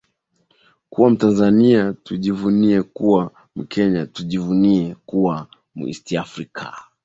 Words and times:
kuwa 0.89 1.09
mtanzania 1.09 1.93
tujivunie 1.93 2.83
kuwa 2.83 3.31
mkenya 3.55 4.05
tujivunie 4.05 4.95
kuwa 5.05 5.47
mu 5.75 5.87
east 5.87 6.13
afrika 6.13 6.75